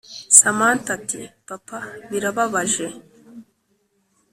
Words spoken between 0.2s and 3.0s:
samantha ati” papa birababaje”